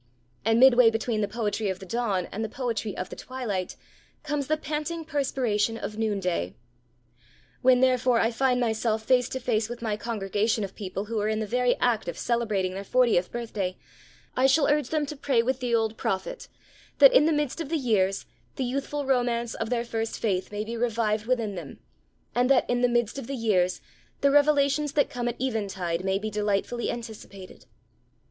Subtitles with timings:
[0.43, 3.75] And midway between the poetry of the dawn and the poetry of the twilight
[4.23, 6.55] comes the panting perspiration of noonday.
[7.61, 11.27] When, therefore, I find myself face to face with my congregation of people who are
[11.27, 13.77] in the very act of celebrating their fortieth birthday,
[14.35, 16.47] I shall urge them to pray with the old prophet
[16.97, 18.25] that, in the midst of the years,
[18.55, 21.77] the youthful romance of their first faith may be revived within them,
[22.33, 23.81] and that, in the midst of the years,
[24.21, 27.67] the revelations that come at eventide may be delightfully anticipated.